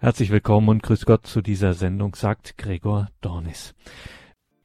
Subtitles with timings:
[0.00, 3.74] Herzlich willkommen und grüß Gott zu dieser Sendung, sagt Gregor Dornis.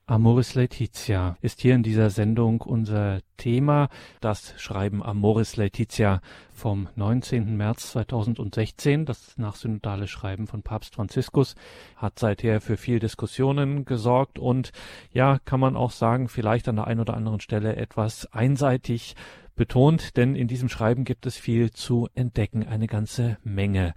[0.05, 3.89] Amoris Laetitia ist hier in dieser Sendung unser Thema.
[4.21, 7.57] Das Schreiben Amoris Laetitia vom 19.
[7.57, 11.55] März 2016, das nachsynodale Schreiben von Papst Franziskus,
[11.95, 14.71] hat seither für viel Diskussionen gesorgt und
[15.13, 19.15] ja, kann man auch sagen, vielleicht an der einen oder anderen Stelle etwas einseitig
[19.55, 23.95] betont, denn in diesem Schreiben gibt es viel zu entdecken, eine ganze Menge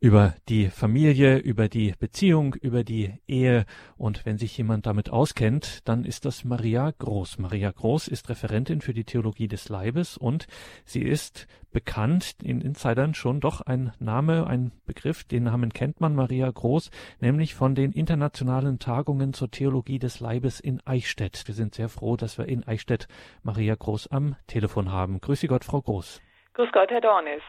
[0.00, 3.66] über die Familie, über die Beziehung, über die Ehe.
[3.98, 7.38] Und wenn sich jemand damit auskennt, dann ist das Maria Groß.
[7.38, 10.46] Maria Groß ist Referentin für die Theologie des Leibes und
[10.86, 16.14] sie ist bekannt, in Insidern schon doch ein Name, ein Begriff, den Namen kennt man,
[16.14, 21.42] Maria Groß, nämlich von den internationalen Tagungen zur Theologie des Leibes in Eichstätt.
[21.46, 23.06] Wir sind sehr froh, dass wir in Eichstätt
[23.42, 25.20] Maria Groß am Telefon haben.
[25.20, 26.22] Grüße Gott, Frau Groß.
[26.54, 27.42] Grüß Gott, Herr Dornis.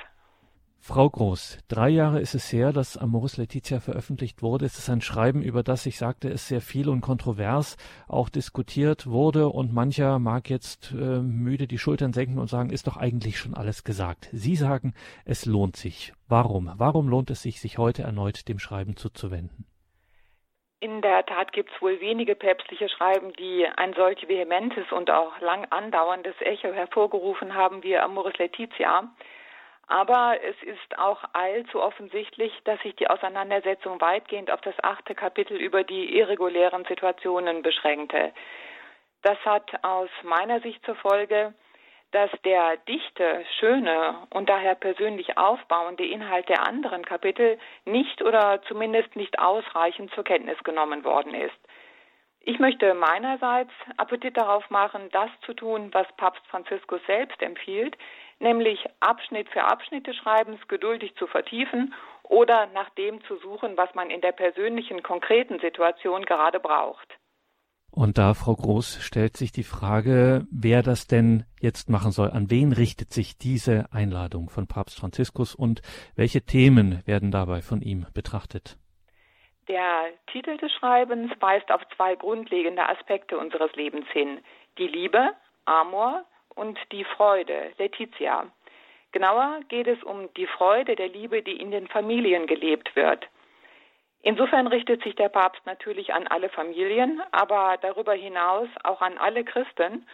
[0.84, 4.66] Frau Groß, drei Jahre ist es her, dass Amoris Laetitia veröffentlicht wurde.
[4.66, 9.06] Es ist ein Schreiben, über das ich sagte, es sehr viel und kontrovers auch diskutiert
[9.06, 13.38] wurde und mancher mag jetzt äh, müde die Schultern senken und sagen, ist doch eigentlich
[13.38, 14.30] schon alles gesagt.
[14.32, 16.14] Sie sagen, es lohnt sich.
[16.28, 16.72] Warum?
[16.78, 19.68] Warum lohnt es sich, sich heute erneut dem Schreiben zuzuwenden?
[20.80, 25.40] In der Tat gibt es wohl wenige päpstliche Schreiben, die ein solch vehementes und auch
[25.42, 29.12] lang andauerndes Echo hervorgerufen haben wie Amoris Laetitia.
[29.88, 35.58] Aber es ist auch allzu offensichtlich, dass sich die Auseinandersetzung weitgehend auf das achte Kapitel
[35.58, 38.32] über die irregulären Situationen beschränkte.
[39.22, 41.54] Das hat aus meiner Sicht zur Folge,
[42.12, 49.16] dass der dichte, schöne und daher persönlich aufbauende Inhalt der anderen Kapitel nicht oder zumindest
[49.16, 51.56] nicht ausreichend zur Kenntnis genommen worden ist.
[52.44, 57.96] Ich möchte meinerseits Appetit darauf machen, das zu tun, was Papst Franziskus selbst empfiehlt,
[58.42, 63.94] nämlich Abschnitt für Abschnitt des Schreibens geduldig zu vertiefen oder nach dem zu suchen, was
[63.94, 67.08] man in der persönlichen, konkreten Situation gerade braucht.
[67.94, 72.32] Und da, Frau Groß, stellt sich die Frage, wer das denn jetzt machen soll.
[72.32, 75.82] An wen richtet sich diese Einladung von Papst Franziskus und
[76.16, 78.78] welche Themen werden dabei von ihm betrachtet?
[79.68, 84.40] Der Titel des Schreibens weist auf zwei grundlegende Aspekte unseres Lebens hin.
[84.78, 85.32] Die Liebe,
[85.66, 86.24] Amor
[86.62, 88.46] und die Freude, Letizia.
[89.12, 93.28] Genauer geht es um die Freude der Liebe, die in den Familien gelebt wird.
[94.22, 99.44] Insofern richtet sich der Papst natürlich an alle Familien, aber darüber hinaus auch an alle
[99.44, 100.08] Christen,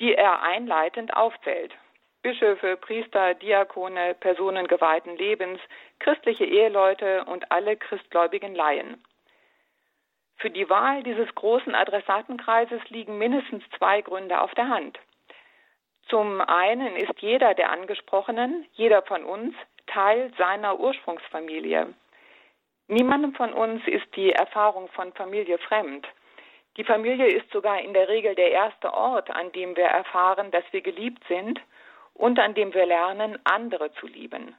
[0.00, 1.72] die er einleitend aufzählt.
[2.22, 5.60] Bischöfe, Priester, Diakone, Personen geweihten Lebens,
[6.00, 9.00] christliche Eheleute und alle christgläubigen Laien.
[10.38, 14.98] Für die Wahl dieses großen Adressatenkreises liegen mindestens zwei Gründe auf der Hand.
[16.08, 19.54] Zum einen ist jeder der Angesprochenen, jeder von uns,
[19.86, 21.92] Teil seiner Ursprungsfamilie.
[22.88, 26.06] Niemandem von uns ist die Erfahrung von Familie fremd.
[26.76, 30.64] Die Familie ist sogar in der Regel der erste Ort, an dem wir erfahren, dass
[30.72, 31.60] wir geliebt sind
[32.14, 34.54] und an dem wir lernen, andere zu lieben.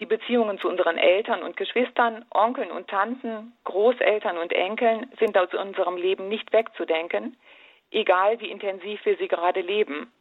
[0.00, 5.52] Die Beziehungen zu unseren Eltern und Geschwistern, Onkeln und Tanten, Großeltern und Enkeln sind aus
[5.54, 7.36] unserem Leben nicht wegzudenken,
[7.90, 10.12] egal wie intensiv wir sie gerade leben.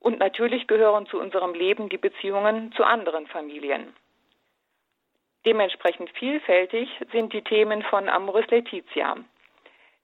[0.00, 3.94] Und natürlich gehören zu unserem Leben die Beziehungen zu anderen Familien.
[5.44, 9.16] Dementsprechend vielfältig sind die Themen von Amoris Laetitia.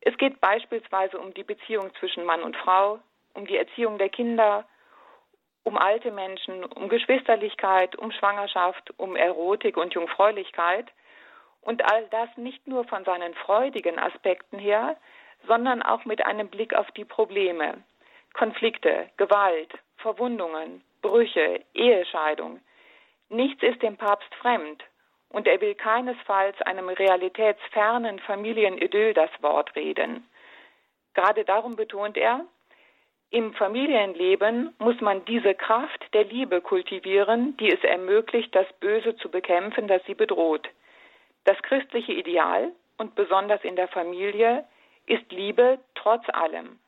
[0.01, 2.99] Es geht beispielsweise um die Beziehung zwischen Mann und Frau,
[3.35, 4.65] um die Erziehung der Kinder,
[5.65, 10.87] um alte Menschen, um Geschwisterlichkeit, um Schwangerschaft, um Erotik und Jungfräulichkeit.
[11.63, 14.97] Und all das nicht nur von seinen freudigen Aspekten her,
[15.47, 17.83] sondern auch mit einem Blick auf die Probleme,
[18.35, 19.73] Konflikte, Gewalt,
[20.05, 22.61] Verwundungen, Brüche, Ehescheidung.
[23.31, 24.85] Nichts ist dem Papst fremd
[25.31, 30.29] und er will keinesfalls einem realitätsfernen Familienidyll das Wort reden.
[31.15, 32.45] Gerade darum betont er,
[33.31, 39.31] im Familienleben muss man diese Kraft der Liebe kultivieren, die es ermöglicht, das Böse zu
[39.31, 40.69] bekämpfen, das sie bedroht.
[41.45, 44.67] Das christliche Ideal und besonders in der Familie
[45.07, 46.79] ist Liebe trotz allem.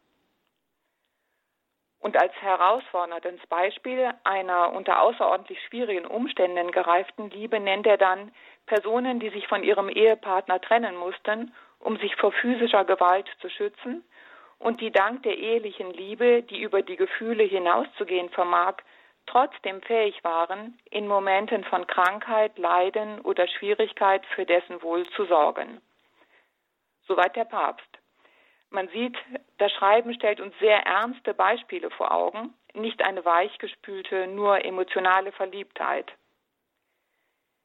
[2.06, 8.30] Und als herausforderndes Beispiel einer unter außerordentlich schwierigen Umständen gereiften Liebe nennt er dann
[8.66, 14.04] Personen, die sich von ihrem Ehepartner trennen mussten, um sich vor physischer Gewalt zu schützen
[14.60, 18.76] und die dank der ehelichen Liebe, die über die Gefühle hinauszugehen vermag,
[19.26, 25.80] trotzdem fähig waren, in Momenten von Krankheit, Leiden oder Schwierigkeit für dessen Wohl zu sorgen.
[27.08, 27.98] Soweit der Papst.
[28.76, 29.16] Man sieht,
[29.56, 36.12] das Schreiben stellt uns sehr ernste Beispiele vor Augen, nicht eine weichgespülte, nur emotionale Verliebtheit.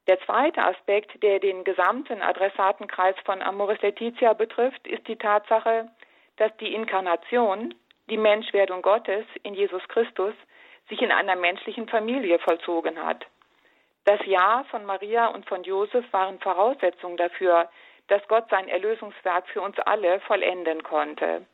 [0.08, 5.92] Der zweite Aspekt, der den gesamten Adressatenkreis von Amoris Laetitia betrifft, ist die Tatsache,
[6.38, 7.76] dass die Inkarnation,
[8.10, 10.34] die Menschwerdung Gottes in Jesus Christus,
[10.88, 13.26] sich in einer menschlichen Familie vollzogen hat.
[14.06, 17.68] Das Ja von Maria und von Josef waren Voraussetzungen dafür,
[18.12, 21.46] dass Gott sein Erlösungswerk für uns alle vollenden konnte.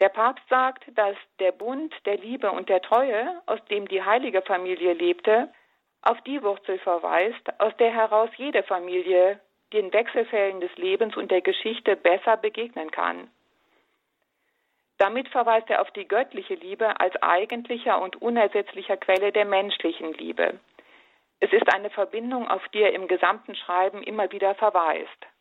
[0.00, 4.42] Der Papst sagt, dass der Bund der Liebe und der Treue, aus dem die heilige
[4.42, 5.48] Familie lebte,
[6.02, 9.40] auf die Wurzel verweist, aus der heraus jede Familie
[9.72, 13.30] den Wechselfällen des Lebens und der Geschichte besser begegnen kann.
[14.98, 20.60] Damit verweist er auf die göttliche Liebe als eigentlicher und unersetzlicher Quelle der menschlichen Liebe.
[21.40, 25.31] Es ist eine Verbindung, auf die er im gesamten Schreiben immer wieder verweist.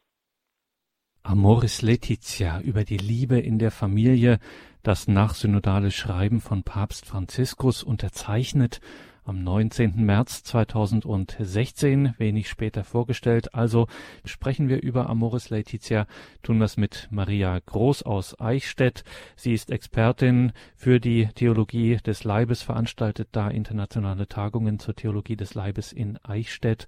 [1.24, 4.40] Amoris Laetitia über die Liebe in der Familie,
[4.82, 8.82] das nachsynodale Schreiben von Papst Franziskus unterzeichnet
[9.24, 10.04] am 19.
[10.04, 13.54] März 2016, wenig später vorgestellt.
[13.54, 13.88] Also
[14.26, 16.08] sprechen wir über Amoris Laetitia,
[16.42, 19.04] tun das mit Maria Groß aus Eichstätt.
[19.36, 25.54] Sie ist Expertin für die Theologie des Leibes, veranstaltet da internationale Tagungen zur Theologie des
[25.54, 26.88] Leibes in Eichstätt.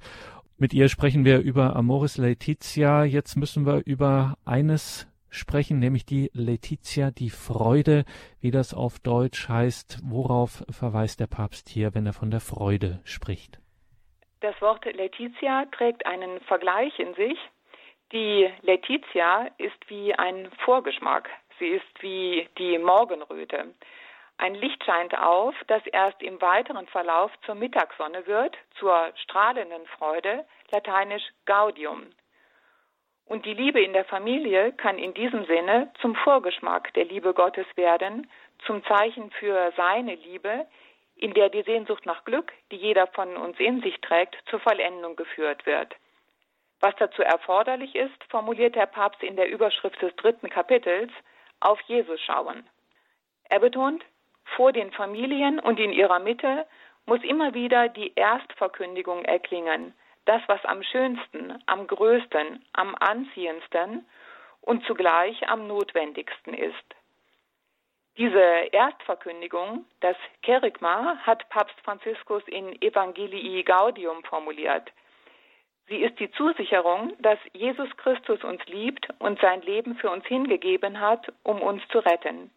[0.57, 3.03] Mit ihr sprechen wir über Amoris Laetitia.
[3.05, 8.05] Jetzt müssen wir über eines sprechen, nämlich die Letizia, die Freude,
[8.39, 9.99] wie das auf Deutsch heißt.
[10.03, 13.59] Worauf verweist der Papst hier, wenn er von der Freude spricht?
[14.41, 17.37] Das Wort Letizia trägt einen Vergleich in sich.
[18.11, 21.29] Die Letizia ist wie ein Vorgeschmack.
[21.57, 23.73] Sie ist wie die Morgenröte.
[24.43, 30.45] Ein Licht scheint auf, das erst im weiteren Verlauf zur Mittagssonne wird, zur strahlenden Freude,
[30.69, 32.07] lateinisch Gaudium.
[33.23, 37.65] Und die Liebe in der Familie kann in diesem Sinne zum Vorgeschmack der Liebe Gottes
[37.77, 38.29] werden,
[38.65, 40.67] zum Zeichen für seine Liebe,
[41.15, 45.15] in der die Sehnsucht nach Glück, die jeder von uns in sich trägt, zur Vollendung
[45.15, 45.95] geführt wird.
[46.81, 51.13] Was dazu erforderlich ist, formuliert der Papst in der Überschrift des dritten Kapitels,
[51.61, 52.67] auf Jesus schauen.
[53.49, 54.03] Er betont,
[54.55, 56.65] vor den Familien und in ihrer Mitte
[57.05, 59.93] muss immer wieder die Erstverkündigung erklingen,
[60.25, 64.05] das, was am schönsten, am größten, am anziehendsten
[64.61, 66.95] und zugleich am notwendigsten ist.
[68.17, 68.39] Diese
[68.71, 74.91] Erstverkündigung, das Kerygma, hat Papst Franziskus in Evangelii Gaudium formuliert.
[75.87, 80.99] Sie ist die Zusicherung, dass Jesus Christus uns liebt und sein Leben für uns hingegeben
[80.99, 82.51] hat, um uns zu retten.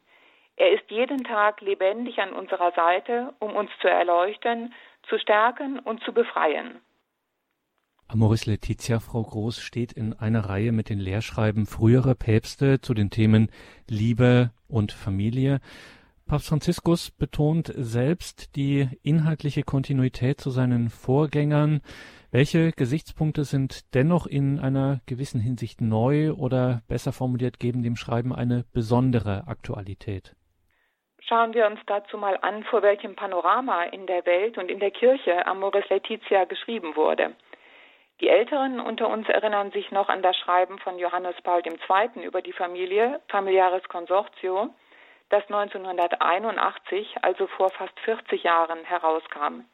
[0.58, 4.72] Er ist jeden Tag lebendig an unserer Seite, um uns zu erleuchten,
[5.08, 6.80] zu stärken und zu befreien.
[8.08, 13.10] Amoris Laetitia, Frau Groß, steht in einer Reihe mit den Lehrschreiben früherer Päpste zu den
[13.10, 13.50] Themen
[13.88, 15.60] Liebe und Familie.
[16.24, 21.82] Papst Franziskus betont selbst die inhaltliche Kontinuität zu seinen Vorgängern.
[22.30, 28.32] Welche Gesichtspunkte sind dennoch in einer gewissen Hinsicht neu oder besser formuliert geben dem Schreiben
[28.32, 30.34] eine besondere Aktualität?
[31.28, 34.92] Schauen wir uns dazu mal an, vor welchem Panorama in der Welt und in der
[34.92, 37.34] Kirche Amoris Laetitia geschrieben wurde.
[38.20, 42.24] Die Älteren unter uns erinnern sich noch an das Schreiben von Johannes Paul II.
[42.24, 44.70] über die Familie, Familiares Consortio,
[45.28, 49.64] das 1981, also vor fast 40 Jahren, herauskam.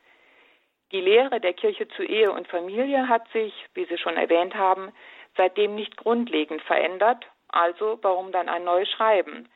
[0.90, 4.90] Die Lehre der Kirche zu Ehe und Familie hat sich, wie Sie schon erwähnt haben,
[5.36, 9.50] seitdem nicht grundlegend verändert, also warum dann ein neues Schreiben?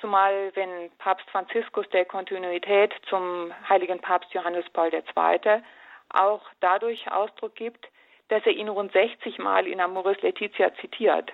[0.00, 5.62] Zumal wenn Papst Franziskus der Kontinuität zum heiligen Papst Johannes Paul II.
[6.10, 7.88] auch dadurch Ausdruck gibt,
[8.28, 11.32] dass er ihn rund 60 Mal in Amoris Laetitia zitiert.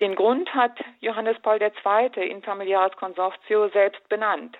[0.00, 2.28] Den Grund hat Johannes Paul II.
[2.28, 4.56] in Familiaris Consortio selbst benannt.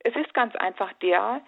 [0.00, 1.40] Es ist ganz einfach der,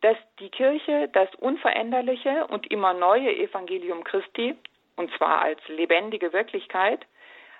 [0.00, 4.56] dass die Kirche das unveränderliche und immer neue Evangelium Christi,
[4.96, 7.06] und zwar als lebendige Wirklichkeit,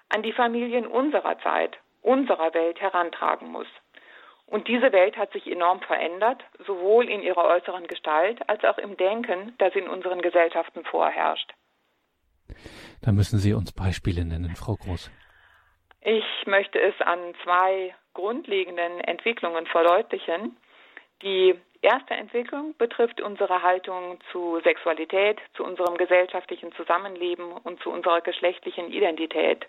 [0.08, 3.66] an die Familien unserer Zeit, unserer Welt herantragen muss.
[4.46, 8.96] Und diese Welt hat sich enorm verändert, sowohl in ihrer äußeren Gestalt als auch im
[8.96, 11.54] Denken, das in unseren Gesellschaften vorherrscht.
[13.00, 15.10] Da müssen Sie uns Beispiele nennen, Frau Groß.
[16.02, 20.56] Ich möchte es an zwei grundlegenden Entwicklungen verdeutlichen.
[21.22, 28.20] Die erste Entwicklung betrifft unsere Haltung zu Sexualität, zu unserem gesellschaftlichen Zusammenleben und zu unserer
[28.20, 29.66] geschlechtlichen Identität.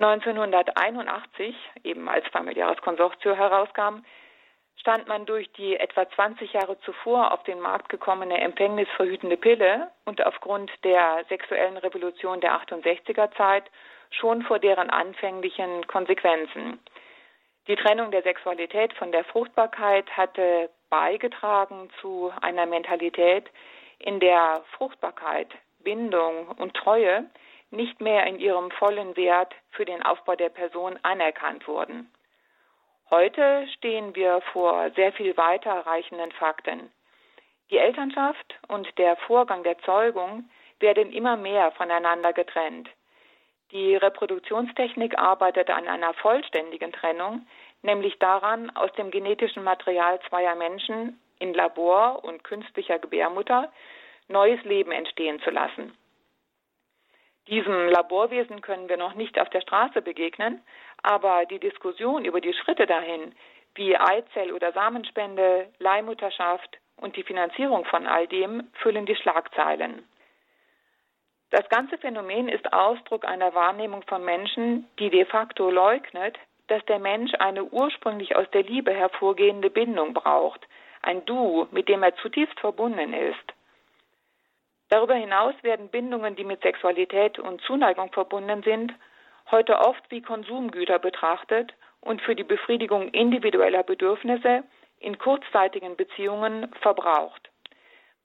[0.00, 1.54] 1981,
[1.84, 4.02] eben als familiäres Konsortio herauskam,
[4.76, 10.24] stand man durch die etwa 20 Jahre zuvor auf den Markt gekommene empfängnisverhütende Pille und
[10.24, 13.64] aufgrund der sexuellen Revolution der 68er Zeit
[14.10, 16.80] schon vor deren anfänglichen Konsequenzen.
[17.68, 23.50] Die Trennung der Sexualität von der Fruchtbarkeit hatte beigetragen zu einer Mentalität,
[23.98, 25.48] in der Fruchtbarkeit,
[25.80, 27.26] Bindung und Treue
[27.70, 32.10] nicht mehr in ihrem vollen Wert für den Aufbau der Person anerkannt wurden.
[33.10, 36.90] Heute stehen wir vor sehr viel weiterreichenden Fakten.
[37.70, 40.48] Die Elternschaft und der Vorgang der Zeugung
[40.80, 42.88] werden immer mehr voneinander getrennt.
[43.72, 47.46] Die Reproduktionstechnik arbeitet an einer vollständigen Trennung,
[47.82, 53.72] nämlich daran, aus dem genetischen Material zweier Menschen in Labor und künstlicher Gebärmutter
[54.28, 55.96] neues Leben entstehen zu lassen.
[57.50, 60.62] Diesem Laborwesen können wir noch nicht auf der Straße begegnen,
[61.02, 63.34] aber die Diskussion über die Schritte dahin,
[63.74, 70.04] wie Eizell- oder Samenspende, Leihmutterschaft und die Finanzierung von all dem, füllen die Schlagzeilen.
[71.50, 76.38] Das ganze Phänomen ist Ausdruck einer Wahrnehmung von Menschen, die de facto leugnet,
[76.68, 80.64] dass der Mensch eine ursprünglich aus der Liebe hervorgehende Bindung braucht,
[81.02, 83.54] ein Du, mit dem er zutiefst verbunden ist.
[84.90, 88.92] Darüber hinaus werden Bindungen, die mit Sexualität und Zuneigung verbunden sind,
[89.50, 94.64] heute oft wie Konsumgüter betrachtet und für die Befriedigung individueller Bedürfnisse
[94.98, 97.50] in kurzzeitigen Beziehungen verbraucht.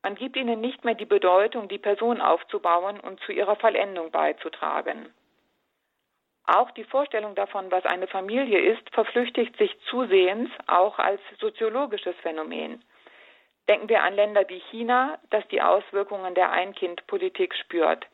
[0.02, 5.14] Man gibt ihnen nicht mehr die Bedeutung, die Person aufzubauen und zu ihrer Vollendung beizutragen.
[6.46, 12.84] Auch die Vorstellung davon, was eine Familie ist, verflüchtigt sich zusehends auch als soziologisches Phänomen.
[13.68, 18.06] Denken wir an Länder wie China, das die Auswirkungen der Ein-Kind-Politik spürt.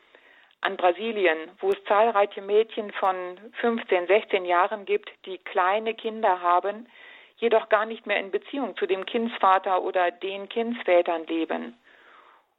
[0.61, 3.15] An Brasilien, wo es zahlreiche Mädchen von
[3.59, 6.87] 15, 16 Jahren gibt, die kleine Kinder haben,
[7.37, 11.75] jedoch gar nicht mehr in Beziehung zu dem Kindsvater oder den Kindsvätern leben.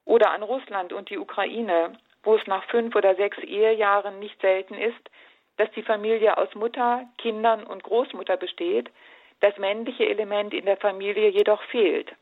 [0.04, 1.92] Oder an Russland und die Ukraine,
[2.24, 5.10] wo es nach fünf oder sechs Ehejahren nicht selten ist,
[5.56, 8.90] dass die Familie aus Mutter, Kindern und Großmutter besteht,
[9.40, 12.12] das männliche Element in der Familie jedoch fehlt.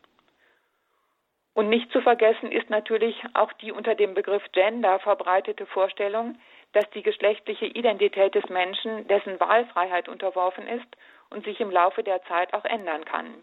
[1.54, 6.38] Und nicht zu vergessen ist natürlich auch die unter dem Begriff Gender verbreitete Vorstellung,
[6.72, 10.86] dass die geschlechtliche Identität des Menschen dessen Wahlfreiheit unterworfen ist
[11.30, 13.42] und sich im Laufe der Zeit auch ändern kann.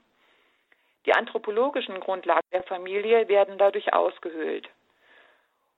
[1.06, 4.70] Die anthropologischen Grundlagen der Familie werden dadurch ausgehöhlt.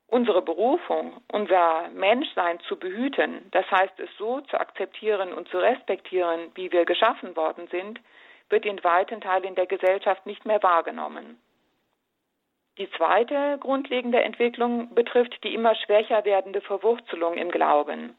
[0.08, 6.52] Unsere Berufung, unser Menschsein zu behüten, das heißt es so zu akzeptieren und zu respektieren,
[6.56, 8.00] wie wir geschaffen worden sind,
[8.50, 11.40] wird in weiten Teilen der Gesellschaft nicht mehr wahrgenommen.
[12.80, 18.16] Die zweite grundlegende Entwicklung betrifft die immer schwächer werdende Verwurzelung im Glauben.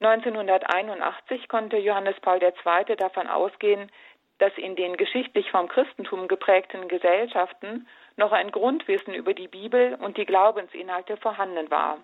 [0.00, 2.96] 1981 konnte Johannes Paul II.
[2.96, 3.90] davon ausgehen,
[4.38, 10.16] dass in den geschichtlich vom Christentum geprägten Gesellschaften noch ein Grundwissen über die Bibel und
[10.16, 11.98] die Glaubensinhalte vorhanden war.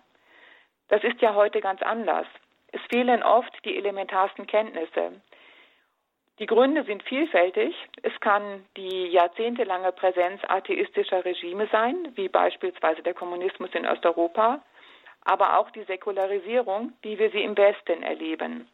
[0.88, 2.26] Das ist ja heute ganz anders.
[2.71, 5.21] Es fehlen oft die elementarsten Kenntnisse.
[6.40, 7.76] Die Gründe sind vielfältig.
[8.02, 14.60] Es kann die jahrzehntelange Präsenz atheistischer Regime sein, wie beispielsweise der Kommunismus in Osteuropa,
[15.24, 18.68] aber auch die Säkularisierung, wie wir sie im Westen erleben.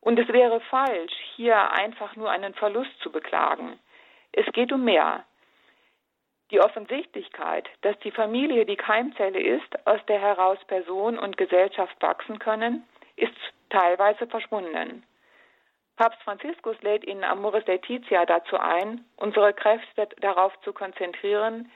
[0.00, 3.78] Und es wäre falsch, hier einfach nur einen Verlust zu beklagen.
[4.32, 5.24] Es geht um mehr.
[6.50, 12.38] Die Offensichtlichkeit, dass die Familie die Keimzelle ist, aus der heraus Person und Gesellschaft wachsen
[12.38, 12.86] können,
[13.16, 13.32] ist
[13.70, 15.04] teilweise verschwunden.
[15.96, 21.70] Papst Franziskus lädt in Amoris Laetitia dazu ein, unsere Kräfte darauf zu konzentrieren,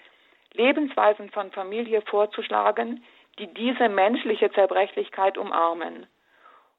[0.52, 3.04] Lebensweisen von Familie vorzuschlagen,
[3.38, 6.06] die diese menschliche Zerbrechlichkeit umarmen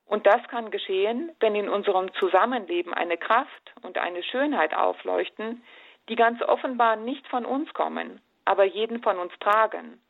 [0.09, 5.63] und das kann geschehen, wenn in unserem Zusammenleben eine Kraft und eine Schönheit aufleuchten,
[6.09, 10.01] die ganz offenbar nicht von uns kommen, aber jeden von uns tragen.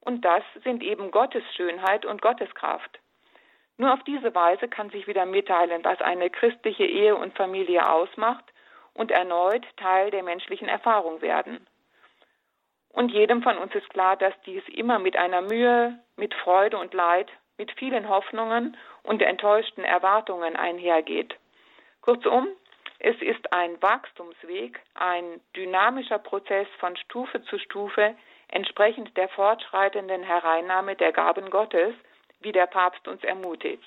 [0.00, 2.98] Und das sind eben Gottes Schönheit und Gottes Kraft.
[3.76, 8.44] Nur auf diese Weise kann sich wieder mitteilen, was eine christliche Ehe und Familie ausmacht
[8.94, 11.66] und erneut Teil der menschlichen Erfahrung werden.
[12.90, 16.94] Und jedem von uns ist klar, dass dies immer mit einer Mühe, mit Freude und
[16.94, 17.28] Leid
[17.58, 21.36] mit vielen Hoffnungen und enttäuschten Erwartungen einhergeht.
[22.00, 22.48] Kurzum,
[22.98, 28.14] es ist ein Wachstumsweg, ein dynamischer Prozess von Stufe zu Stufe,
[28.48, 31.94] entsprechend der fortschreitenden Hereinnahme der Gaben Gottes,
[32.44, 33.82] wie der Papst uns ermutigt.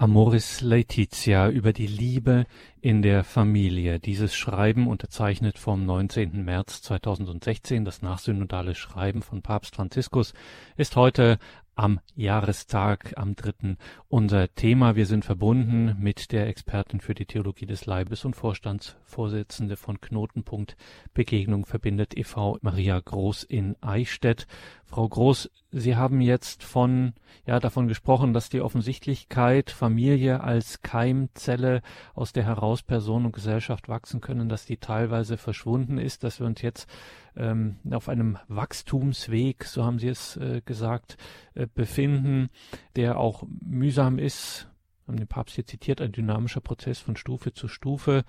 [0.00, 2.46] Amoris Laetitia über die Liebe
[2.80, 4.00] in der Familie.
[4.00, 6.42] Dieses Schreiben, unterzeichnet vom 19.
[6.42, 10.32] März 2016, das nachsynodale Schreiben von Papst Franziskus,
[10.78, 11.38] ist heute
[11.74, 14.96] am Jahrestag, am dritten, unser Thema.
[14.96, 20.76] Wir sind verbunden mit der Expertin für die Theologie des Leibes und Vorstandsvorsitzende von Knotenpunkt
[21.14, 22.58] Begegnung verbindet e.V.
[22.60, 24.46] Maria Groß in Eichstätt.
[24.84, 27.14] Frau Groß, Sie haben jetzt von,
[27.46, 31.82] ja, davon gesprochen, dass die Offensichtlichkeit, Familie als Keimzelle,
[32.14, 36.46] aus der heraus Person und Gesellschaft wachsen können, dass die teilweise verschwunden ist, dass wir
[36.46, 36.88] uns jetzt
[37.36, 41.16] ähm, auf einem Wachstumsweg, so haben Sie es äh, gesagt,
[41.54, 42.50] äh, befinden,
[42.96, 44.70] der auch mühsam ist,
[45.10, 48.24] haben den Papst hier zitiert, ein dynamischer Prozess von Stufe zu Stufe,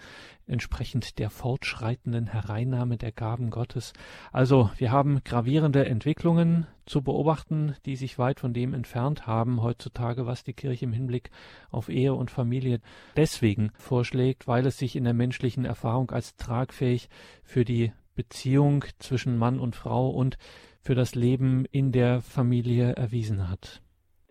[0.48, 3.94] entsprechend der fortschreitenden Hereinnahme der Gaben Gottes.
[4.32, 10.26] Also wir haben gravierende Entwicklungen zu beobachten, die sich weit von dem entfernt haben heutzutage,
[10.26, 11.30] was die Kirche im Hinblick
[11.70, 12.82] auf Ehe und Familie
[13.16, 17.10] deswegen vorschlägt, weil es sich in der menschlichen Erfahrung als tragfähig
[17.44, 20.38] für die Beziehung zwischen Mann und Frau und
[20.82, 23.82] für das Leben in der Familie erwiesen hat.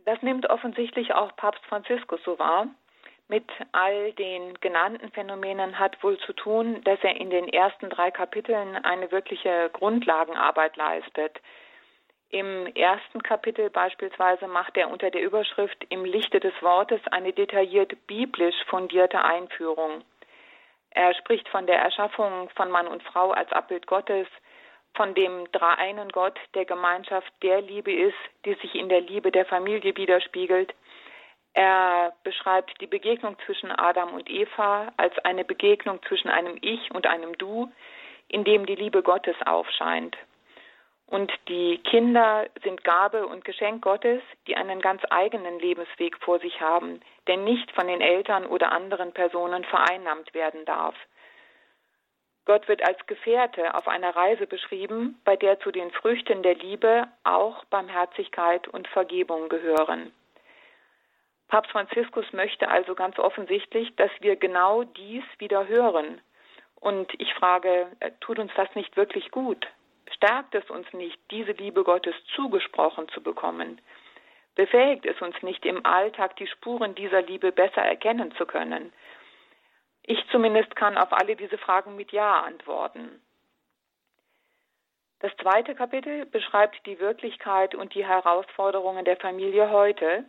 [0.05, 2.67] Das nimmt offensichtlich auch Papst Franziskus so wahr.
[3.29, 8.11] Mit all den genannten Phänomenen hat wohl zu tun, dass er in den ersten drei
[8.11, 11.41] Kapiteln eine wirkliche Grundlagenarbeit leistet.
[12.31, 18.07] Im ersten Kapitel beispielsweise macht er unter der Überschrift Im Lichte des Wortes eine detailliert
[18.09, 20.03] biblisch fundierte Einführung.
[20.91, 24.27] Er spricht von der Erschaffung von Mann und Frau als Abbild Gottes,
[24.95, 29.47] von dem dreieinen Gott der Gemeinschaft der Liebe ist, die sich in der Liebe der
[29.47, 30.75] Familie widerspiegelt.
[31.55, 37.07] Er beschreibt die Begegnung zwischen Adam und Eva als eine Begegnung zwischen einem Ich und
[37.07, 37.71] einem Du,
[38.29, 40.17] in dem die Liebe Gottes aufscheint.
[41.11, 46.61] Und die Kinder sind Gabe und Geschenk Gottes, die einen ganz eigenen Lebensweg vor sich
[46.61, 50.95] haben, der nicht von den Eltern oder anderen Personen vereinnahmt werden darf.
[52.45, 57.09] Gott wird als Gefährte auf einer Reise beschrieben, bei der zu den Früchten der Liebe
[57.25, 60.13] auch Barmherzigkeit und Vergebung gehören.
[61.49, 66.21] Papst Franziskus möchte also ganz offensichtlich, dass wir genau dies wieder hören.
[66.77, 69.67] Und ich frage, äh, tut uns das nicht wirklich gut?
[70.23, 73.81] Stärkt es uns nicht, diese Liebe Gottes zugesprochen zu bekommen?
[74.55, 78.93] Befähigt es uns nicht, im Alltag die Spuren dieser Liebe besser erkennen zu können?
[80.03, 83.23] Ich zumindest kann auf alle diese Fragen mit Ja antworten.
[85.21, 90.27] Das zweite Kapitel beschreibt die Wirklichkeit und die Herausforderungen der Familie heute.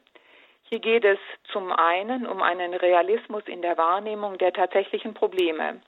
[0.70, 1.20] Hier geht es
[1.52, 5.82] zum einen um einen Realismus in der Wahrnehmung der tatsächlichen Probleme.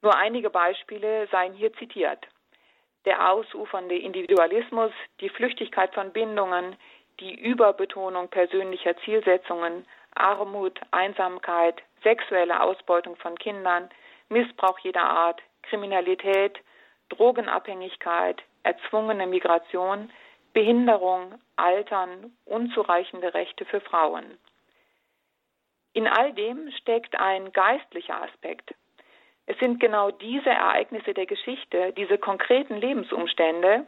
[0.00, 2.26] Nur einige Beispiele seien hier zitiert.
[3.06, 6.76] Der ausufernde Individualismus, die Flüchtigkeit von Bindungen,
[7.18, 13.88] die Überbetonung persönlicher Zielsetzungen, Armut, Einsamkeit, sexuelle Ausbeutung von Kindern,
[14.28, 16.58] Missbrauch jeder Art, Kriminalität,
[17.10, 20.10] Drogenabhängigkeit, erzwungene Migration,
[20.52, 24.38] Behinderung, Altern, unzureichende Rechte für Frauen.
[25.92, 28.74] In all dem steckt ein geistlicher Aspekt.
[29.50, 33.84] Es sind genau diese Ereignisse der Geschichte, diese konkreten Lebensumstände,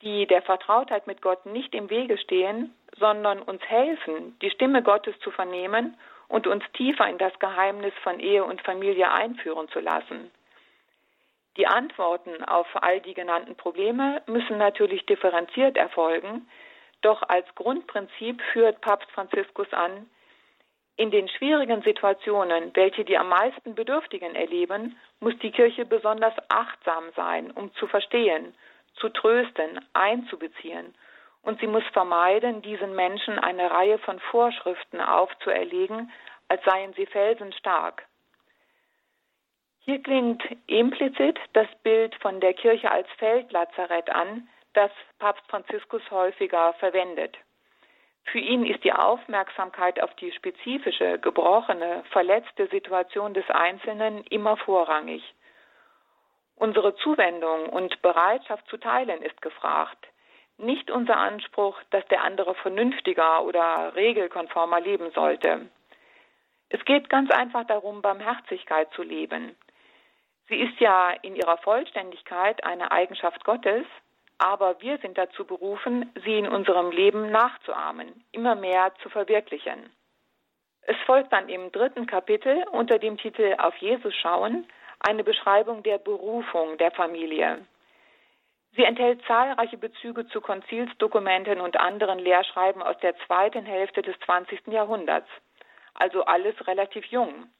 [0.00, 5.14] die der Vertrautheit mit Gott nicht im Wege stehen, sondern uns helfen, die Stimme Gottes
[5.20, 10.30] zu vernehmen und uns tiefer in das Geheimnis von Ehe und Familie einführen zu lassen.
[11.58, 16.48] Die Antworten auf all die genannten Probleme müssen natürlich differenziert erfolgen,
[17.02, 20.08] doch als Grundprinzip führt Papst Franziskus an,
[21.00, 27.04] in den schwierigen Situationen, welche die am meisten Bedürftigen erleben, muss die Kirche besonders achtsam
[27.16, 28.54] sein, um zu verstehen,
[28.96, 30.94] zu trösten, einzubeziehen
[31.42, 36.12] und sie muss vermeiden, diesen Menschen eine Reihe von Vorschriften aufzuerlegen,
[36.48, 38.04] als seien sie felsenstark.
[39.78, 46.74] Hier klingt implizit das Bild von der Kirche als Feldlazarett an, das Papst Franziskus häufiger
[46.74, 47.38] verwendet.
[48.24, 55.22] Für ihn ist die Aufmerksamkeit auf die spezifische, gebrochene, verletzte Situation des Einzelnen immer vorrangig.
[56.54, 60.06] Unsere Zuwendung und Bereitschaft zu teilen ist gefragt
[60.60, 65.68] nicht unser Anspruch, dass der andere vernünftiger oder regelkonformer leben sollte.
[66.68, 69.56] Es geht ganz einfach darum, Barmherzigkeit zu leben.
[70.48, 73.84] Sie ist ja in ihrer Vollständigkeit eine Eigenschaft Gottes,
[74.40, 79.90] aber wir sind dazu berufen, sie in unserem Leben nachzuahmen, immer mehr zu verwirklichen.
[80.80, 84.66] Es folgt dann im dritten Kapitel unter dem Titel Auf Jesus schauen
[85.00, 87.66] eine Beschreibung der Berufung der Familie.
[88.76, 94.68] Sie enthält zahlreiche Bezüge zu Konzilsdokumenten und anderen Lehrschreiben aus der zweiten Hälfte des 20.
[94.68, 95.28] Jahrhunderts,
[95.92, 97.50] also alles relativ jung.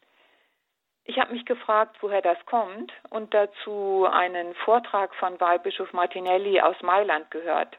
[1.05, 6.77] Ich habe mich gefragt, woher das kommt und dazu einen Vortrag von Weihbischof Martinelli aus
[6.83, 7.77] Mailand gehört.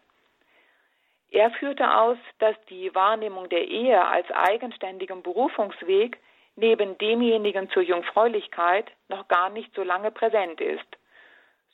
[1.29, 6.19] Er führte aus, dass die Wahrnehmung der Ehe als eigenständigem Berufungsweg
[6.57, 10.86] neben demjenigen zur Jungfräulichkeit noch gar nicht so lange präsent ist.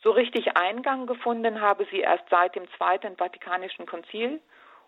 [0.03, 4.39] So richtig Eingang gefunden habe sie erst seit dem Zweiten Vatikanischen Konzil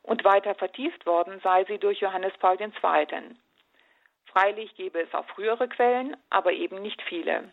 [0.03, 2.69] und weiter vertieft worden sei sie durch Johannes Paul II.
[4.31, 7.51] Freilich gebe es auch frühere Quellen, aber eben nicht viele.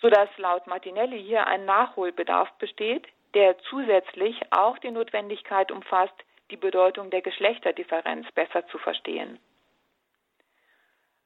[0.00, 6.14] Sodass laut Martinelli hier ein Nachholbedarf besteht, der zusätzlich auch die Notwendigkeit umfasst,
[6.50, 9.38] die Bedeutung der Geschlechterdifferenz besser zu verstehen.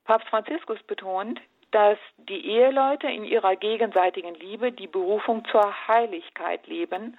[0.05, 7.19] Papst Franziskus betont, dass die Eheleute in ihrer gegenseitigen Liebe die Berufung zur Heiligkeit leben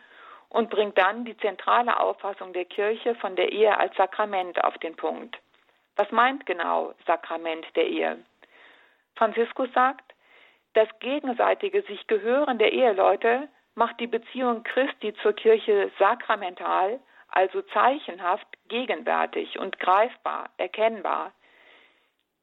[0.49, 4.95] und bringt dann die zentrale Auffassung der Kirche von der Ehe als Sakrament auf den
[4.95, 5.37] Punkt.
[5.95, 8.17] Was meint genau Sakrament der Ehe?
[9.15, 10.13] Franziskus sagt,
[10.73, 18.47] das gegenseitige sich Gehören der Eheleute macht die Beziehung Christi zur Kirche sakramental, also zeichenhaft,
[18.69, 21.31] gegenwärtig und greifbar, erkennbar.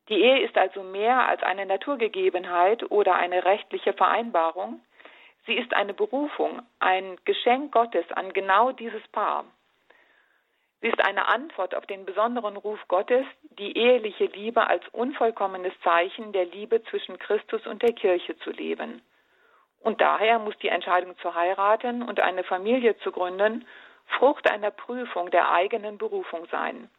[0.08, 4.80] Die Ehe ist also mehr als eine Naturgegebenheit oder eine rechtliche Vereinbarung.
[5.46, 9.44] Sie ist eine Berufung, ein Geschenk Gottes an genau dieses Paar.
[10.80, 13.26] Sie ist eine Antwort auf den besonderen Ruf Gottes,
[13.58, 19.02] die eheliche Liebe als unvollkommenes Zeichen der Liebe zwischen Christus und der Kirche zu leben.
[19.80, 23.66] Und daher muss die Entscheidung zu heiraten und eine Familie zu gründen
[24.18, 26.90] Frucht einer Prüfung der eigenen Berufung sein.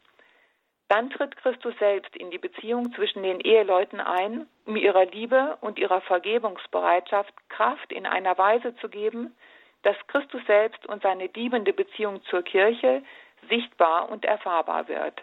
[0.88, 5.80] Dann tritt Christus selbst in die Beziehung zwischen den Eheleuten ein, um ihrer Liebe und
[5.80, 9.36] ihrer Vergebungsbereitschaft Kraft in einer Weise zu geben,
[9.84, 13.04] dass Christus selbst und seine liebende Beziehung zur Kirche
[13.49, 15.21] sichtbar und erfahrbar wird.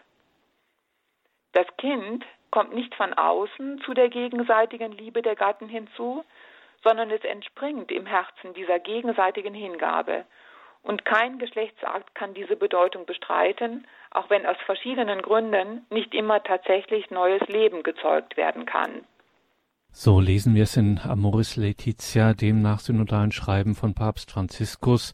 [1.53, 6.25] Das Kind kommt nicht von außen zu der gegenseitigen Liebe der Gatten hinzu,
[6.85, 10.25] sondern es entspringt im Herzen dieser gegenseitigen Hingabe.
[10.83, 17.11] Und kein Geschlechtsakt kann diese Bedeutung bestreiten, auch wenn aus verschiedenen Gründen nicht immer tatsächlich
[17.11, 19.05] neues Leben gezeugt werden kann.
[20.01, 25.13] So lesen wir es in Amoris Laetitia, dem nachsynodalen Schreiben von Papst Franziskus,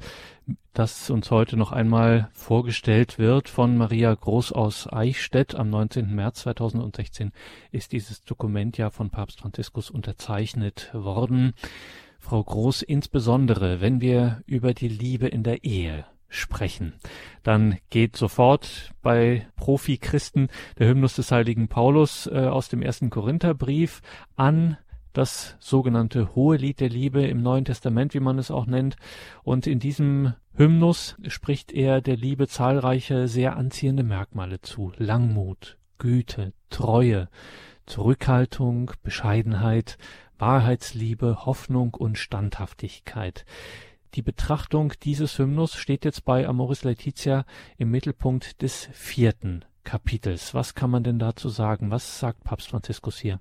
[0.75, 5.55] das uns heute noch einmal vorgestellt wird von Maria Groß aus Eichstätt.
[5.55, 6.15] Am 19.
[6.15, 7.33] März 2016
[7.73, 11.55] ist dieses Dokument ja von Papst Franziskus unterzeichnet worden.
[12.19, 16.95] Frau Groß, insbesondere wenn wir über die Liebe in der Ehe sprechen.
[17.43, 24.03] Dann geht sofort bei Profi-Christen der Hymnus des heiligen Paulus äh, aus dem ersten Korintherbrief
[24.37, 24.77] an
[25.15, 28.97] das sogenannte Hohe Lied der Liebe im Neuen Testament, wie man es auch nennt.
[29.45, 34.93] Und in diesem Hymnus spricht er der Liebe zahlreiche sehr anziehende Merkmale zu.
[34.97, 37.29] Langmut, Güte, Treue,
[37.87, 39.99] Zurückhaltung, Bescheidenheit,
[40.39, 43.45] Wahrheitsliebe, Hoffnung und Standhaftigkeit.
[44.15, 47.45] Die Betrachtung dieses Hymnus steht jetzt bei Amoris Laetitia
[47.79, 50.55] im Mittelpunkt des vierten Kapitels.
[50.55, 51.91] Was kann man denn dazu sagen?
[51.91, 53.41] Was sagt Papst Franziskus hier?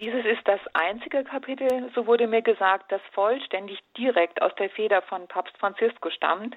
[0.00, 5.00] Dieses ist das einzige Kapitel, so wurde mir gesagt, das vollständig direkt aus der Feder
[5.00, 6.54] von Papst Franziskus stammt.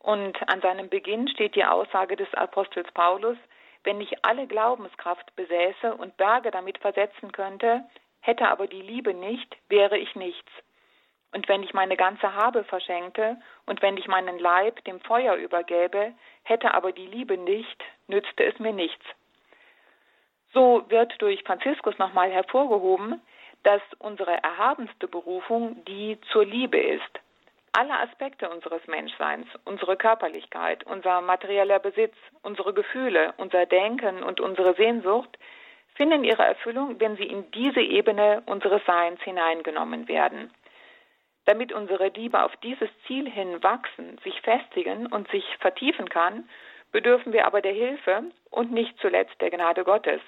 [0.00, 3.36] Und an seinem Beginn steht die Aussage des Apostels Paulus,
[3.84, 7.84] wenn ich alle Glaubenskraft besäße und Berge damit versetzen könnte,
[8.20, 10.50] hätte aber die Liebe nicht, wäre ich nichts.
[11.32, 16.12] Und wenn ich meine ganze Habe verschenkte und wenn ich meinen Leib dem Feuer übergäbe,
[16.42, 19.04] hätte aber die Liebe nicht, nützte es mir nichts.
[20.52, 23.20] So wird durch Franziskus nochmal hervorgehoben,
[23.62, 27.20] dass unsere erhabenste Berufung die zur Liebe ist.
[27.72, 34.74] Alle Aspekte unseres Menschseins, unsere Körperlichkeit, unser materieller Besitz, unsere Gefühle, unser Denken und unsere
[34.74, 35.38] Sehnsucht
[35.94, 40.50] finden ihre Erfüllung, wenn sie in diese Ebene unseres Seins hineingenommen werden.
[41.50, 46.48] Damit unsere Liebe auf dieses Ziel hin wachsen, sich festigen und sich vertiefen kann,
[46.92, 50.20] bedürfen wir aber der Hilfe und nicht zuletzt der Gnade Gottes.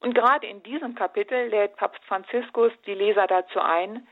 [0.00, 4.04] Und gerade in diesem Kapitel lädt Papst Franziskus die Leser dazu ein,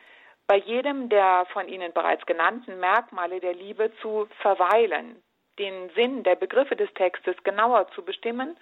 [0.46, 5.20] bei jedem der von Ihnen bereits genannten Merkmale der Liebe zu verweilen,
[5.58, 8.56] den Sinn der Begriffe des Textes genauer zu bestimmen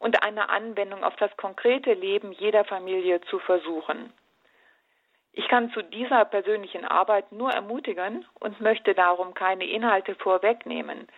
[0.00, 4.12] und eine Anwendung auf das konkrete Leben jeder Familie zu versuchen.
[5.36, 11.08] Ich kann zu dieser persönlichen Arbeit nur ermutigen und möchte darum keine Inhalte vorwegnehmen.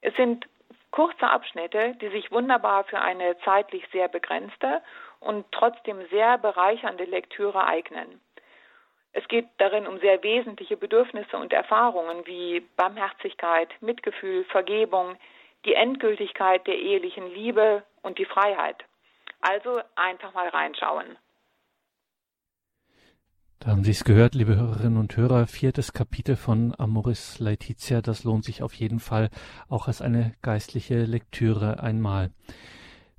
[0.00, 0.46] Es sind
[0.92, 4.82] kurze Abschnitte, die sich wunderbar für eine zeitlich sehr begrenzte
[5.18, 8.20] und trotzdem sehr bereichernde Lektüre eignen.
[9.12, 15.16] Es geht darin um sehr wesentliche Bedürfnisse und Erfahrungen wie Barmherzigkeit, Mitgefühl, Vergebung,
[15.64, 18.84] die Endgültigkeit der ehelichen Liebe und die Freiheit.
[19.40, 21.16] Also einfach mal reinschauen.
[23.58, 28.22] Da haben Sie es gehört, liebe Hörerinnen und Hörer, viertes Kapitel von Amoris Laetitia, das
[28.22, 29.30] lohnt sich auf jeden Fall
[29.68, 32.30] auch als eine geistliche Lektüre einmal.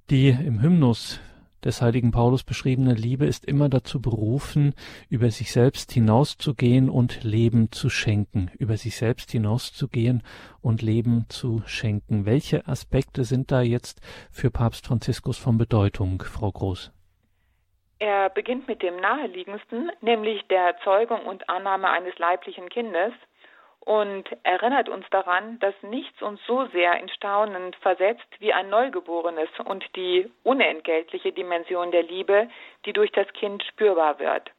[0.09, 1.19] Die im Hymnus
[1.63, 4.73] des heiligen Paulus beschriebene Liebe ist immer dazu berufen,
[5.09, 10.21] über sich selbst hinauszugehen und Leben zu schenken, über sich selbst hinauszugehen
[10.61, 12.25] und Leben zu schenken.
[12.25, 16.91] Welche Aspekte sind da jetzt für Papst Franziskus von Bedeutung, Frau Groß?
[17.99, 23.13] Er beginnt mit dem naheliegendsten, nämlich der Zeugung und Annahme eines leiblichen Kindes
[23.79, 29.49] und erinnert uns daran, dass nichts uns so sehr in Staunen versetzt wie ein Neugeborenes
[29.65, 32.49] und die unentgeltliche Dimension der Liebe,
[32.85, 34.51] die durch das Kind spürbar wird.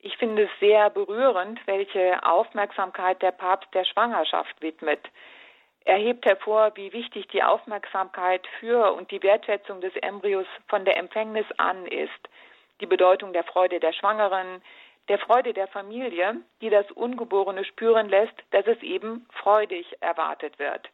[0.00, 5.00] Ich finde es sehr berührend, welche Aufmerksamkeit der Papst der Schwangerschaft widmet.
[5.88, 10.98] Er hebt hervor, wie wichtig die Aufmerksamkeit für und die Wertschätzung des Embryos von der
[10.98, 12.28] Empfängnis an ist
[12.82, 14.60] die Bedeutung der Freude der Schwangeren,
[15.08, 20.90] der Freude der Familie, die das Ungeborene spüren lässt, dass es eben freudig erwartet wird.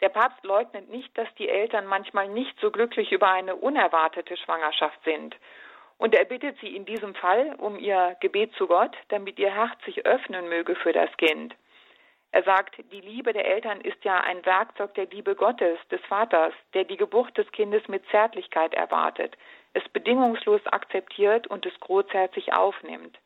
[0.00, 5.02] Der Papst leugnet nicht, dass die Eltern manchmal nicht so glücklich über eine unerwartete Schwangerschaft
[5.02, 5.34] sind.
[5.98, 9.84] Und er bittet sie in diesem Fall um ihr Gebet zu Gott, damit ihr Herz
[9.84, 11.56] sich öffnen möge für das Kind.
[12.30, 16.52] Er sagt, die Liebe der Eltern ist ja ein Werkzeug der Liebe Gottes, des Vaters,
[16.74, 19.36] der die Geburt des Kindes mit Zärtlichkeit erwartet,
[19.72, 23.18] es bedingungslos akzeptiert und es großherzig aufnimmt.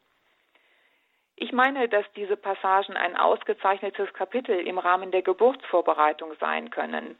[1.37, 7.19] Ich meine, dass diese Passagen ein ausgezeichnetes Kapitel im Rahmen der Geburtsvorbereitung sein können.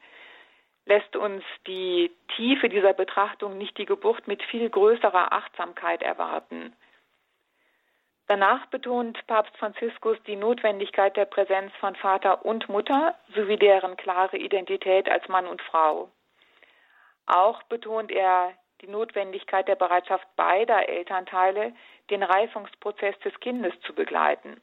[0.85, 6.73] Lässt uns die Tiefe dieser Betrachtung nicht die Geburt mit viel größerer Achtsamkeit erwarten.
[8.27, 14.37] Danach betont Papst Franziskus die Notwendigkeit der Präsenz von Vater und Mutter sowie deren klare
[14.37, 16.09] Identität als Mann und Frau.
[17.25, 21.73] Auch betont er die Notwendigkeit der Bereitschaft beider Elternteile,
[22.09, 24.61] den Reifungsprozess des Kindes zu begleiten.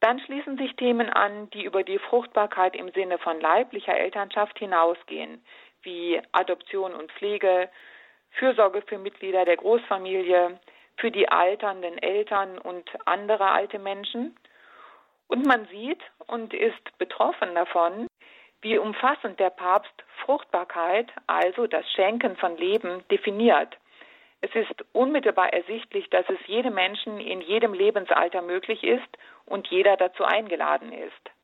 [0.00, 5.44] Dann schließen sich Themen an, die über die Fruchtbarkeit im Sinne von leiblicher Elternschaft hinausgehen,
[5.82, 7.68] wie Adoption und Pflege,
[8.30, 10.60] Fürsorge für Mitglieder der Großfamilie,
[10.98, 14.36] für die alternden Eltern und andere alte Menschen.
[15.28, 18.06] Und man sieht und ist betroffen davon,
[18.60, 19.92] wie umfassend der Papst
[20.24, 23.76] Fruchtbarkeit, also das Schenken von Leben, definiert.
[24.40, 29.96] Es ist unmittelbar ersichtlich, dass es jedem Menschen in jedem Lebensalter möglich ist und jeder
[29.96, 31.37] dazu eingeladen ist.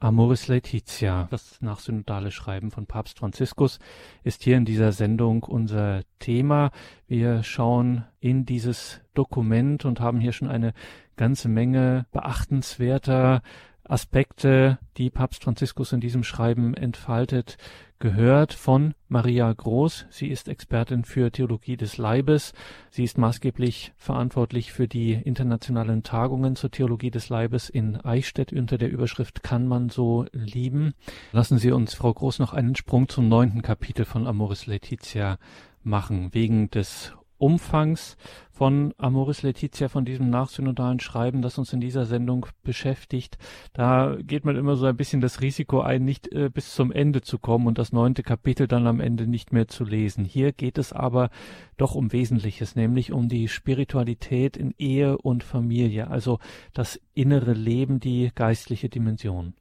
[0.00, 3.80] Amoris Laetitia, das nachsynodale Schreiben von Papst Franziskus,
[4.22, 6.70] ist hier in dieser Sendung unser Thema.
[7.08, 10.72] Wir schauen in dieses Dokument und haben hier schon eine
[11.16, 13.42] ganze Menge beachtenswerter
[13.88, 17.56] Aspekte, die Papst Franziskus in diesem Schreiben entfaltet,
[17.98, 20.06] gehört von Maria Groß.
[20.10, 22.52] Sie ist Expertin für Theologie des Leibes.
[22.90, 28.78] Sie ist maßgeblich verantwortlich für die internationalen Tagungen zur Theologie des Leibes in Eichstätt unter
[28.78, 30.94] der Überschrift Kann man so lieben?
[31.32, 35.38] Lassen Sie uns, Frau Groß, noch einen Sprung zum neunten Kapitel von Amoris Laetitia
[35.82, 36.32] machen.
[36.34, 38.16] Wegen des Umfangs
[38.50, 43.38] von Amoris Laetitia, von diesem nachsynodalen Schreiben, das uns in dieser Sendung beschäftigt.
[43.72, 47.20] Da geht man immer so ein bisschen das Risiko ein, nicht äh, bis zum Ende
[47.20, 50.24] zu kommen und das neunte Kapitel dann am Ende nicht mehr zu lesen.
[50.24, 51.30] Hier geht es aber
[51.76, 56.40] doch um Wesentliches, nämlich um die Spiritualität in Ehe und Familie, also
[56.74, 59.54] das innere Leben, die geistliche Dimension.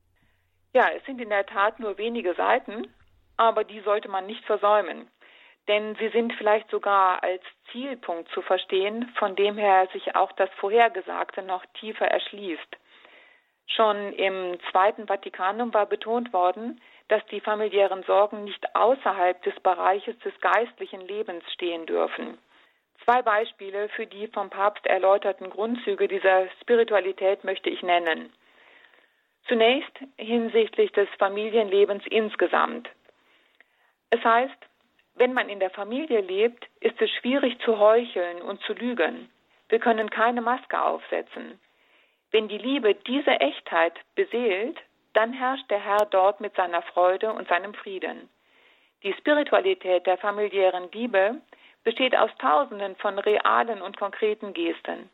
[0.73, 2.87] Ja, es sind in der Tat nur wenige Seiten,
[3.35, 5.07] aber die sollte man nicht versäumen
[5.67, 10.49] denn sie sind vielleicht sogar als Zielpunkt zu verstehen, von dem her sich auch das
[10.57, 12.77] Vorhergesagte noch tiefer erschließt.
[13.67, 20.17] Schon im Zweiten Vatikanum war betont worden, dass die familiären Sorgen nicht außerhalb des Bereiches
[20.19, 22.37] des geistlichen Lebens stehen dürfen.
[23.03, 28.33] Zwei Beispiele für die vom Papst erläuterten Grundzüge dieser Spiritualität möchte ich nennen.
[29.47, 32.89] Zunächst hinsichtlich des Familienlebens insgesamt.
[34.09, 34.66] Es heißt,
[35.17, 39.29] wenn man in der Familie lebt, ist es schwierig zu heucheln und zu lügen.
[39.69, 41.59] Wir können keine Maske aufsetzen.
[42.31, 44.77] Wenn die Liebe diese Echtheit beseelt,
[45.13, 48.29] dann herrscht der Herr dort mit seiner Freude und seinem Frieden.
[49.03, 51.41] Die Spiritualität der familiären Liebe
[51.83, 55.09] besteht aus Tausenden von realen und konkreten Gesten.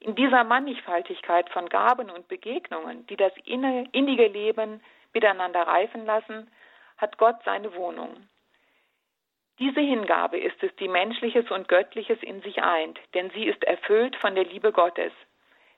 [0.00, 4.82] In dieser Mannigfaltigkeit von Gaben und Begegnungen, die das innige Leben
[5.12, 6.50] miteinander reifen lassen,
[6.96, 8.28] hat Gott seine Wohnung.
[9.60, 14.16] Diese Hingabe ist es, die Menschliches und Göttliches in sich eint, denn sie ist erfüllt
[14.16, 15.12] von der Liebe Gottes.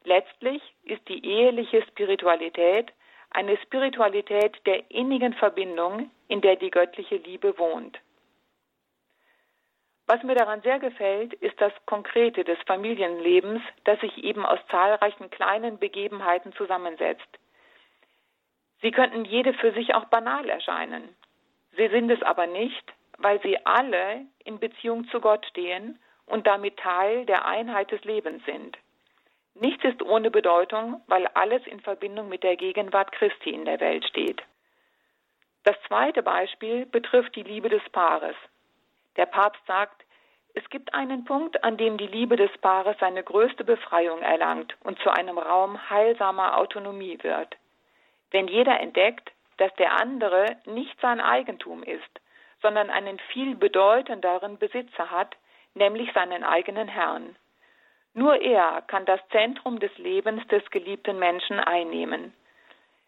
[0.04, 2.92] Letztlich ist die eheliche Spiritualität
[3.30, 7.98] eine Spiritualität der innigen Verbindung, in der die göttliche Liebe wohnt.
[10.06, 15.30] Was mir daran sehr gefällt, ist das Konkrete des Familienlebens, das sich eben aus zahlreichen
[15.30, 17.38] kleinen Begebenheiten zusammensetzt.
[18.80, 21.16] Sie könnten jede für sich auch banal erscheinen.
[21.76, 26.78] Sie sind es aber nicht, weil sie alle in Beziehung zu Gott stehen und damit
[26.78, 28.78] Teil der Einheit des Lebens sind.
[29.54, 34.04] Nichts ist ohne Bedeutung, weil alles in Verbindung mit der Gegenwart Christi in der Welt
[34.06, 34.42] steht.
[35.64, 38.34] Das zweite Beispiel betrifft die Liebe des Paares.
[39.16, 40.02] Der Papst sagt,
[40.54, 44.98] es gibt einen Punkt, an dem die Liebe des Paares seine größte Befreiung erlangt und
[45.00, 47.56] zu einem Raum heilsamer Autonomie wird.
[48.30, 52.20] Wenn jeder entdeckt, dass der andere nicht sein Eigentum ist,
[52.62, 55.36] sondern einen viel bedeutenderen Besitzer hat,
[55.74, 57.36] nämlich seinen eigenen Herrn.
[58.14, 62.32] Nur er kann das Zentrum des Lebens des geliebten Menschen einnehmen.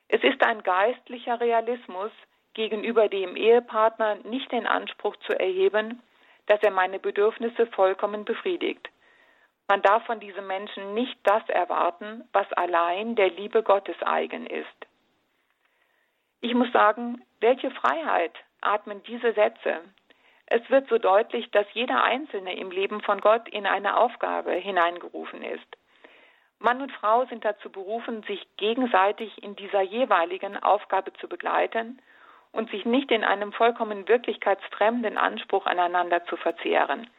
[0.09, 2.11] Es ist ein geistlicher Realismus,
[2.55, 6.03] gegenüber dem Ehepartner nicht den Anspruch zu erheben,
[6.47, 8.88] dass er meine Bedürfnisse vollkommen befriedigt.
[9.67, 14.87] Man darf von diesem Menschen nicht das erwarten, was allein der Liebe Gottes eigen ist.
[16.40, 19.81] Ich muss sagen, welche Freiheit atmen diese Sätze,
[20.46, 25.42] es wird so deutlich, dass jeder Einzelne im Leben von Gott in eine Aufgabe hineingerufen
[25.42, 25.66] ist.
[26.59, 32.00] Mann und Frau sind dazu berufen, sich gegenseitig in dieser jeweiligen Aufgabe zu begleiten
[32.53, 37.11] und sich nicht in einem vollkommen wirklichkeitsfremden Anspruch aneinander zu verzehren.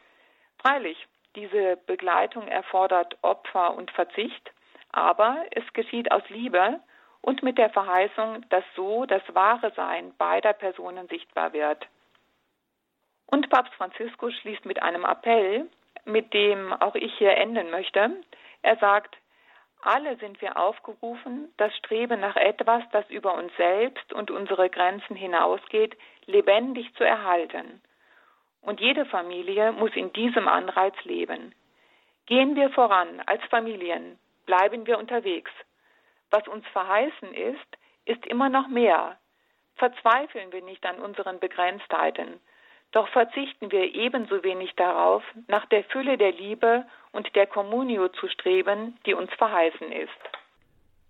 [0.59, 4.51] Freilich, diese Begleitung erfordert Opfer und Verzicht,
[4.91, 6.79] aber es geschieht aus Liebe
[7.25, 11.87] und mit der Verheißung, dass so das wahre Sein beider Personen sichtbar wird.
[13.25, 15.67] Und Papst Franziskus schließt mit einem Appell,
[16.05, 18.11] mit dem auch ich hier enden möchte.
[18.61, 19.17] Er sagt,
[19.81, 25.15] alle sind wir aufgerufen, das Streben nach etwas, das über uns selbst und unsere Grenzen
[25.15, 27.81] hinausgeht, lebendig zu erhalten.
[28.61, 31.55] Und jede Familie muss in diesem Anreiz leben.
[32.27, 35.51] Gehen wir voran als Familien, bleiben wir unterwegs.
[36.31, 39.17] Was uns verheißen ist, ist immer noch mehr.
[39.75, 42.39] Verzweifeln wir nicht an unseren Begrenztheiten,
[42.91, 48.29] doch verzichten wir ebenso wenig darauf, nach der Fülle der Liebe und der Communio zu
[48.29, 50.11] streben, die uns verheißen ist.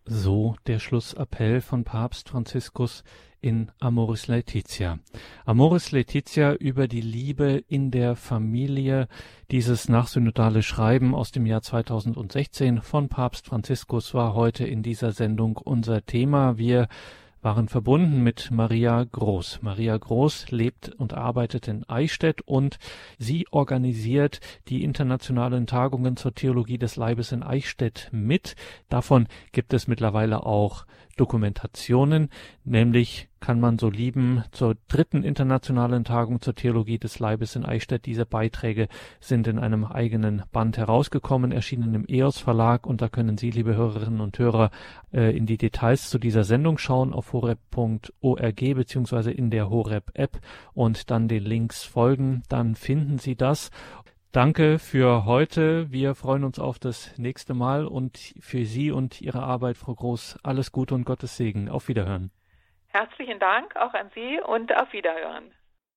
[0.08, 3.04] So der Schlussappell von Papst Franziskus
[3.42, 5.00] in Amoris Laetitia.
[5.46, 9.08] Amoris Laetitia über die Liebe in der Familie,
[9.50, 15.58] dieses nachsynodale Schreiben aus dem Jahr 2016 von Papst Franziskus war heute in dieser Sendung
[15.58, 16.60] unser Thema.
[16.60, 16.88] Wir
[17.46, 19.60] waren verbunden mit Maria Groß.
[19.62, 22.80] Maria Groß lebt und arbeitet in Eichstätt und
[23.20, 28.56] sie organisiert die internationalen Tagungen zur Theologie des Leibes in Eichstätt mit.
[28.90, 32.30] Davon gibt es mittlerweile auch Dokumentationen,
[32.64, 38.08] nämlich kann man so lieben zur dritten internationalen Tagung zur Theologie des Leibes in Eichstätt.
[38.08, 38.88] Diese Beiträge
[39.20, 43.76] sind in einem eigenen Band herausgekommen, erschienen im EOS Verlag und da können Sie, liebe
[43.76, 44.72] Hörerinnen und Hörer,
[45.14, 50.40] äh, in die Details zu dieser Sendung schauen auf horeb.org beziehungsweise in der Horeb App
[50.74, 53.70] und dann den Links folgen, dann finden Sie das
[54.32, 55.92] Danke für heute.
[55.92, 60.40] Wir freuen uns auf das nächste Mal und für Sie und Ihre Arbeit, Frau Groß,
[60.42, 61.70] alles Gute und Gottes Segen.
[61.70, 62.32] Auf Wiederhören.
[62.96, 65.52] Herzlichen Dank auch an Sie und auf Wiederhören.